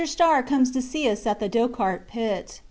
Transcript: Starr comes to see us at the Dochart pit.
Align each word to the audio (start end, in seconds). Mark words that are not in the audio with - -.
Starr 0.03 0.41
comes 0.41 0.71
to 0.71 0.81
see 0.81 1.07
us 1.07 1.27
at 1.27 1.39
the 1.39 1.47
Dochart 1.47 2.07
pit. 2.07 2.59